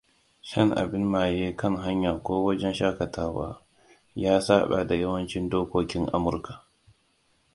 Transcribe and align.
Shan 0.49 0.69
abin 0.81 1.03
maye 1.13 1.45
kan 1.59 1.73
hanya 1.83 2.11
ko 2.25 2.33
wajen 2.45 2.73
shakatawa 2.73 3.47
ya 4.21 4.33
saɓa 4.47 4.77
da 4.87 4.95
yawancin 5.01 5.45
dokokin 5.51 6.05
Amurka. 6.15 6.53